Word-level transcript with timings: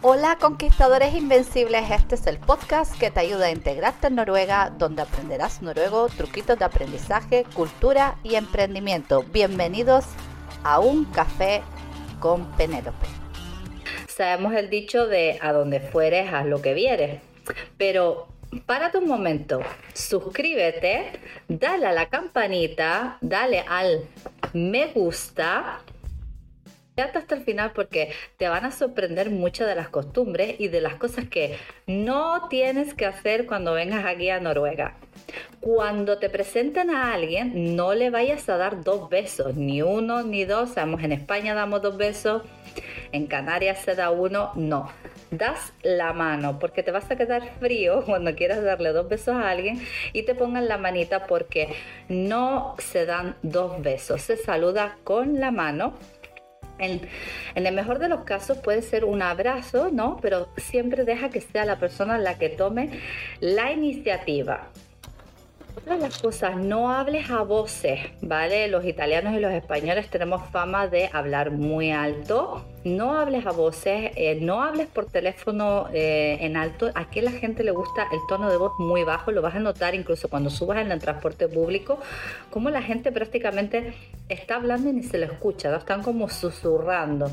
Hola 0.00 0.36
conquistadores 0.40 1.12
invencibles, 1.12 1.90
este 1.90 2.14
es 2.14 2.28
el 2.28 2.38
podcast 2.38 2.96
que 3.00 3.10
te 3.10 3.18
ayuda 3.18 3.46
a 3.46 3.50
integrarte 3.50 4.06
en 4.06 4.14
Noruega, 4.14 4.70
donde 4.78 5.02
aprenderás 5.02 5.60
noruego, 5.60 6.08
truquitos 6.08 6.56
de 6.56 6.64
aprendizaje, 6.64 7.44
cultura 7.52 8.16
y 8.22 8.36
emprendimiento. 8.36 9.24
Bienvenidos 9.32 10.04
a 10.62 10.78
un 10.78 11.04
café 11.06 11.62
con 12.20 12.46
Penélope. 12.52 13.08
Sabemos 14.06 14.54
el 14.54 14.70
dicho 14.70 15.08
de 15.08 15.36
a 15.42 15.52
donde 15.52 15.80
fueres, 15.80 16.32
haz 16.32 16.46
lo 16.46 16.62
que 16.62 16.74
vieres, 16.74 17.20
pero 17.76 18.28
párate 18.66 18.98
un 18.98 19.08
momento, 19.08 19.62
suscríbete, 19.94 21.18
dale 21.48 21.88
a 21.88 21.92
la 21.92 22.06
campanita, 22.06 23.18
dale 23.20 23.64
al 23.68 24.04
me 24.52 24.86
gusta 24.92 25.80
Hasta 27.02 27.36
el 27.36 27.42
final 27.42 27.72
porque 27.74 28.10
te 28.38 28.48
van 28.48 28.64
a 28.64 28.72
sorprender 28.72 29.30
muchas 29.30 29.68
de 29.68 29.76
las 29.76 29.88
costumbres 29.88 30.56
y 30.58 30.66
de 30.66 30.80
las 30.80 30.94
cosas 30.94 31.28
que 31.28 31.56
no 31.86 32.48
tienes 32.48 32.92
que 32.94 33.06
hacer 33.06 33.46
cuando 33.46 33.72
vengas 33.72 34.04
aquí 34.04 34.30
a 34.30 34.40
Noruega. 34.40 34.96
Cuando 35.60 36.18
te 36.18 36.28
presenten 36.28 36.90
a 36.90 37.12
alguien, 37.12 37.76
no 37.76 37.94
le 37.94 38.10
vayas 38.10 38.48
a 38.48 38.56
dar 38.56 38.82
dos 38.82 39.08
besos, 39.08 39.54
ni 39.54 39.80
uno 39.80 40.22
ni 40.22 40.44
dos. 40.44 40.70
Sabemos, 40.70 41.02
en 41.04 41.12
España 41.12 41.54
damos 41.54 41.82
dos 41.82 41.96
besos, 41.96 42.42
en 43.12 43.26
Canarias 43.26 43.78
se 43.80 43.94
da 43.94 44.10
uno, 44.10 44.50
no. 44.56 44.90
Das 45.30 45.74
la 45.82 46.14
mano 46.14 46.58
porque 46.58 46.82
te 46.82 46.90
vas 46.90 47.10
a 47.10 47.16
quedar 47.16 47.42
frío 47.60 48.02
cuando 48.06 48.34
quieras 48.34 48.62
darle 48.62 48.92
dos 48.92 49.08
besos 49.08 49.36
a 49.36 49.50
alguien 49.50 49.80
y 50.14 50.22
te 50.22 50.34
pongan 50.34 50.68
la 50.68 50.78
manita 50.78 51.26
porque 51.26 51.68
no 52.08 52.74
se 52.78 53.04
dan 53.04 53.36
dos 53.42 53.82
besos. 53.82 54.22
Se 54.22 54.36
saluda 54.36 54.96
con 55.04 55.38
la 55.38 55.50
mano 55.50 55.94
en, 56.78 57.00
el 57.54 57.74
mejor 57.74 57.98
de 57.98 58.08
los 58.08 58.20
casos 58.20 58.58
puede 58.58 58.82
ser 58.82 59.04
un 59.04 59.22
abrazo, 59.22 59.90
¿no? 59.92 60.18
Pero 60.20 60.48
siempre 60.56 61.04
deja 61.04 61.30
que 61.30 61.40
sea 61.40 61.64
la 61.64 61.78
persona 61.78 62.18
la 62.18 62.38
que 62.38 62.48
tome 62.48 62.90
la 63.40 63.72
iniciativa. 63.72 64.68
Otra 65.78 65.94
de 65.94 66.00
las 66.00 66.18
cosas, 66.18 66.56
no 66.56 66.90
hables 66.90 67.30
a 67.30 67.42
voces, 67.42 68.00
¿vale? 68.20 68.66
Los 68.66 68.84
italianos 68.84 69.32
y 69.34 69.38
los 69.38 69.52
españoles 69.52 70.08
tenemos 70.10 70.42
fama 70.50 70.88
de 70.88 71.08
hablar 71.12 71.52
muy 71.52 71.92
alto 71.92 72.64
no 72.84 73.18
hables 73.18 73.46
a 73.46 73.52
voces, 73.52 74.12
eh, 74.16 74.38
no 74.40 74.62
hables 74.62 74.86
por 74.86 75.06
teléfono 75.06 75.88
eh, 75.92 76.38
en 76.40 76.56
alto. 76.56 76.90
Aquí 76.94 77.20
la 77.20 77.32
gente 77.32 77.62
le 77.64 77.70
gusta 77.70 78.06
el 78.12 78.18
tono 78.28 78.50
de 78.50 78.56
voz 78.56 78.72
muy 78.78 79.04
bajo, 79.04 79.32
lo 79.32 79.42
vas 79.42 79.54
a 79.54 79.60
notar 79.60 79.94
incluso 79.94 80.28
cuando 80.28 80.50
subas 80.50 80.78
en 80.78 80.90
el 80.92 80.98
transporte 80.98 81.48
público, 81.48 81.98
como 82.50 82.70
la 82.70 82.82
gente 82.82 83.12
prácticamente 83.12 83.94
está 84.28 84.56
hablando 84.56 84.90
y 84.90 84.92
ni 84.92 85.02
se 85.02 85.18
lo 85.18 85.26
escucha, 85.26 85.74
están 85.76 86.02
como 86.02 86.28
susurrando. 86.28 87.30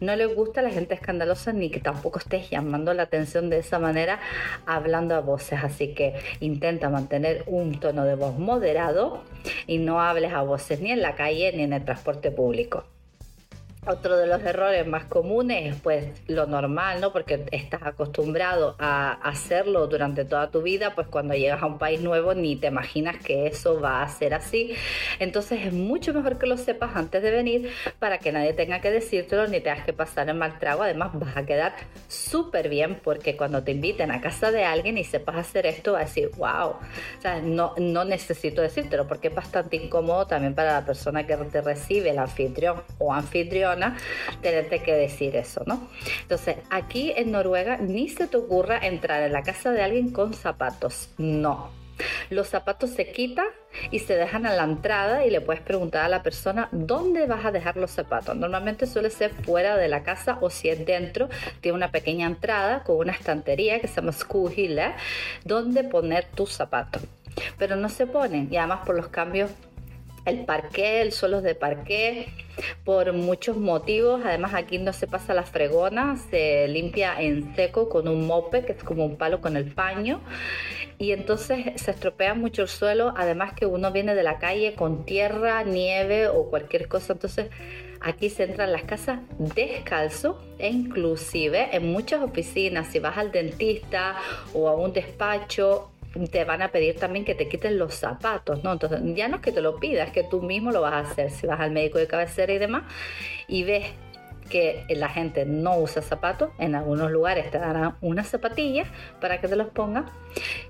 No 0.00 0.14
les 0.16 0.34
gusta 0.34 0.62
la 0.62 0.70
gente 0.70 0.94
escandalosa 0.94 1.52
ni 1.52 1.70
que 1.70 1.80
tampoco 1.80 2.18
estés 2.18 2.50
llamando 2.50 2.92
la 2.94 3.04
atención 3.04 3.50
de 3.50 3.58
esa 3.58 3.78
manera 3.78 4.20
hablando 4.66 5.14
a 5.14 5.20
voces, 5.20 5.60
así 5.62 5.94
que 5.94 6.14
intenta 6.40 6.90
mantener 6.90 7.44
un 7.46 7.78
tono 7.80 7.87
de 7.92 8.14
voz 8.14 8.38
moderado 8.38 9.22
y 9.66 9.78
no 9.78 10.00
hables 10.00 10.32
a 10.32 10.42
voces 10.42 10.80
ni 10.80 10.92
en 10.92 11.02
la 11.02 11.14
calle 11.14 11.52
ni 11.54 11.62
en 11.62 11.72
el 11.72 11.84
transporte 11.84 12.30
público. 12.30 12.84
Otro 13.90 14.18
de 14.18 14.26
los 14.26 14.42
errores 14.42 14.86
más 14.86 15.06
comunes 15.06 15.74
es 15.74 15.80
pues 15.80 16.08
lo 16.26 16.46
normal, 16.46 17.00
¿no? 17.00 17.10
Porque 17.10 17.46
estás 17.52 17.80
acostumbrado 17.84 18.76
a 18.78 19.12
hacerlo 19.12 19.86
durante 19.86 20.26
toda 20.26 20.50
tu 20.50 20.60
vida, 20.60 20.94
pues 20.94 21.08
cuando 21.08 21.32
llegas 21.32 21.62
a 21.62 21.66
un 21.66 21.78
país 21.78 22.02
nuevo 22.02 22.34
ni 22.34 22.56
te 22.56 22.66
imaginas 22.66 23.16
que 23.16 23.46
eso 23.46 23.80
va 23.80 24.02
a 24.02 24.08
ser 24.08 24.34
así. 24.34 24.74
Entonces 25.20 25.64
es 25.64 25.72
mucho 25.72 26.12
mejor 26.12 26.38
que 26.38 26.46
lo 26.46 26.58
sepas 26.58 26.96
antes 26.96 27.22
de 27.22 27.30
venir 27.30 27.70
para 27.98 28.18
que 28.18 28.30
nadie 28.30 28.52
tenga 28.52 28.82
que 28.82 28.90
decírtelo 28.90 29.46
ni 29.46 29.60
tengas 29.60 29.86
que 29.86 29.94
pasar 29.94 30.28
el 30.28 30.36
mal 30.36 30.58
trago. 30.58 30.82
Además 30.82 31.12
vas 31.14 31.38
a 31.38 31.46
quedar 31.46 31.72
súper 32.08 32.68
bien 32.68 33.00
porque 33.02 33.38
cuando 33.38 33.64
te 33.64 33.72
inviten 33.72 34.10
a 34.10 34.20
casa 34.20 34.50
de 34.50 34.64
alguien 34.64 34.98
y 34.98 35.04
sepas 35.04 35.36
hacer 35.36 35.64
esto, 35.64 35.92
vas 35.92 36.02
a 36.02 36.04
decir, 36.04 36.30
wow, 36.36 36.72
o 36.72 37.20
sea, 37.22 37.40
no, 37.40 37.72
no 37.78 38.04
necesito 38.04 38.60
decírtelo 38.60 39.08
porque 39.08 39.28
es 39.28 39.34
bastante 39.34 39.76
incómodo 39.76 40.26
también 40.26 40.54
para 40.54 40.74
la 40.74 40.84
persona 40.84 41.26
que 41.26 41.38
te 41.38 41.62
recibe, 41.62 42.10
el 42.10 42.18
anfitrión 42.18 42.82
o 42.98 43.14
anfitrión 43.14 43.77
tenerte 44.42 44.82
que 44.82 44.92
decir 44.94 45.36
eso, 45.36 45.62
¿no? 45.66 45.88
Entonces, 46.22 46.56
aquí 46.70 47.12
en 47.16 47.32
Noruega 47.32 47.78
ni 47.78 48.08
se 48.08 48.26
te 48.26 48.36
ocurra 48.36 48.78
entrar 48.78 49.22
en 49.22 49.32
la 49.32 49.42
casa 49.42 49.72
de 49.72 49.82
alguien 49.82 50.10
con 50.10 50.34
zapatos, 50.34 51.10
no. 51.18 51.78
Los 52.30 52.48
zapatos 52.48 52.90
se 52.90 53.10
quitan 53.10 53.46
y 53.90 54.00
se 54.00 54.14
dejan 54.14 54.46
a 54.46 54.54
la 54.54 54.64
entrada 54.64 55.26
y 55.26 55.30
le 55.30 55.40
puedes 55.40 55.62
preguntar 55.62 56.04
a 56.04 56.08
la 56.08 56.22
persona 56.22 56.68
dónde 56.72 57.26
vas 57.26 57.44
a 57.44 57.52
dejar 57.52 57.76
los 57.76 57.90
zapatos. 57.90 58.36
Normalmente 58.36 58.86
suele 58.86 59.10
ser 59.10 59.32
fuera 59.32 59.76
de 59.76 59.88
la 59.88 60.02
casa 60.02 60.38
o 60.40 60.50
si 60.50 60.68
es 60.68 60.84
dentro, 60.84 61.28
tiene 61.60 61.76
una 61.76 61.90
pequeña 61.90 62.26
entrada 62.26 62.82
con 62.84 62.96
una 62.98 63.12
estantería 63.12 63.80
que 63.80 63.88
se 63.88 63.96
llama 63.96 64.12
Skuhille, 64.12 64.94
donde 65.44 65.84
poner 65.84 66.26
tus 66.34 66.52
zapatos. 66.52 67.02
Pero 67.56 67.76
no 67.76 67.88
se 67.88 68.06
ponen 68.06 68.48
y 68.50 68.56
además 68.56 68.80
por 68.84 68.96
los 68.96 69.08
cambios 69.08 69.50
el 70.28 70.44
parqué, 70.44 71.00
el 71.00 71.12
suelo 71.12 71.42
de 71.42 71.54
parqué, 71.54 72.28
por 72.84 73.12
muchos 73.12 73.56
motivos. 73.56 74.22
Además 74.24 74.54
aquí 74.54 74.78
no 74.78 74.92
se 74.92 75.06
pasa 75.06 75.34
la 75.34 75.44
fregona, 75.44 76.16
se 76.30 76.68
limpia 76.68 77.20
en 77.20 77.54
seco 77.54 77.88
con 77.88 78.08
un 78.08 78.26
mope, 78.26 78.64
que 78.64 78.72
es 78.72 78.84
como 78.84 79.04
un 79.04 79.16
palo 79.16 79.40
con 79.40 79.56
el 79.56 79.72
paño. 79.72 80.20
Y 80.98 81.12
entonces 81.12 81.80
se 81.80 81.90
estropea 81.92 82.34
mucho 82.34 82.62
el 82.62 82.68
suelo, 82.68 83.14
además 83.16 83.52
que 83.52 83.66
uno 83.66 83.92
viene 83.92 84.14
de 84.14 84.22
la 84.24 84.38
calle 84.38 84.74
con 84.74 85.04
tierra, 85.04 85.62
nieve 85.62 86.28
o 86.28 86.50
cualquier 86.50 86.88
cosa. 86.88 87.12
Entonces 87.12 87.50
aquí 88.00 88.30
se 88.30 88.44
entran 88.44 88.72
las 88.72 88.82
casas 88.82 89.20
descalzo 89.38 90.42
e 90.58 90.68
inclusive 90.68 91.68
en 91.72 91.92
muchas 91.92 92.22
oficinas, 92.22 92.88
si 92.88 92.98
vas 92.98 93.16
al 93.16 93.30
dentista 93.30 94.16
o 94.54 94.68
a 94.68 94.74
un 94.74 94.92
despacho, 94.92 95.90
te 96.30 96.44
van 96.44 96.62
a 96.62 96.68
pedir 96.68 96.96
también 96.96 97.24
que 97.24 97.34
te 97.34 97.48
quiten 97.48 97.78
los 97.78 97.94
zapatos, 97.94 98.64
¿no? 98.64 98.72
Entonces, 98.72 99.00
ya 99.14 99.28
no 99.28 99.36
es 99.36 99.42
que 99.42 99.52
te 99.52 99.60
lo 99.60 99.78
pidas, 99.78 100.08
es 100.08 100.12
que 100.12 100.24
tú 100.24 100.42
mismo 100.42 100.70
lo 100.70 100.80
vas 100.80 100.94
a 100.94 101.10
hacer. 101.10 101.30
Si 101.30 101.46
vas 101.46 101.60
al 101.60 101.70
médico 101.70 101.98
de 101.98 102.06
cabecera 102.06 102.52
y 102.52 102.58
demás, 102.58 102.84
y 103.46 103.64
ves 103.64 103.86
que 104.48 104.84
la 104.88 105.08
gente 105.08 105.44
no 105.44 105.78
usa 105.78 106.02
zapatos, 106.02 106.50
en 106.58 106.74
algunos 106.74 107.10
lugares 107.10 107.50
te 107.50 107.58
darán 107.58 107.96
unas 108.00 108.28
zapatillas 108.28 108.88
para 109.20 109.40
que 109.40 109.48
te 109.48 109.56
los 109.56 109.68
pongas. 109.68 110.10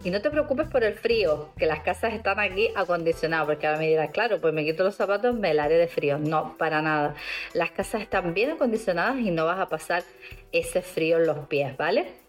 Y 0.04 0.10
no 0.10 0.20
te 0.20 0.30
preocupes 0.30 0.68
por 0.68 0.84
el 0.84 0.94
frío, 0.94 1.50
que 1.56 1.66
las 1.66 1.80
casas 1.80 2.12
están 2.12 2.40
aquí 2.40 2.70
acondicionadas, 2.74 3.46
porque 3.46 3.66
ahora 3.66 3.78
me 3.78 3.86
dirás, 3.86 4.10
claro, 4.10 4.40
pues 4.40 4.52
me 4.52 4.64
quito 4.64 4.82
los 4.84 4.96
zapatos, 4.96 5.34
me 5.34 5.54
la 5.54 5.64
haré 5.64 5.76
de 5.76 5.88
frío. 5.88 6.18
No, 6.18 6.56
para 6.58 6.82
nada. 6.82 7.14
Las 7.54 7.70
casas 7.70 8.02
están 8.02 8.34
bien 8.34 8.50
acondicionadas 8.50 9.18
y 9.18 9.30
no 9.30 9.46
vas 9.46 9.60
a 9.60 9.68
pasar 9.68 10.02
ese 10.52 10.82
frío 10.82 11.18
en 11.18 11.26
los 11.26 11.46
pies, 11.46 11.76
¿vale? 11.76 12.27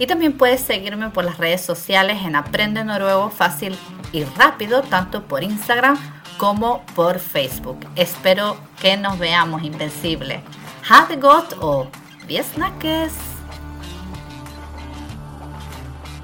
y 0.00 0.06
también 0.08 0.32
puedes 0.32 0.60
seguirme 0.60 1.10
por 1.10 1.24
las 1.24 1.38
redes 1.38 1.60
sociales 1.60 2.18
en 2.24 2.34
Aprende 2.34 2.82
Noruego 2.82 3.30
fácil 3.30 3.76
y 4.12 4.24
rápido, 4.24 4.82
tanto 4.82 5.22
por 5.22 5.44
Instagram 5.44 5.96
como 6.36 6.84
por 6.96 7.20
Facebook. 7.20 7.78
Espero 7.94 8.56
que 8.80 8.96
nos 8.96 9.20
veamos 9.20 9.62
invencible. 9.62 10.42
Ha 10.82 11.06
det 11.10 11.20
godt 11.22 11.52
og 11.62 11.86
vi 12.26 12.40
snakkes! 12.42 13.31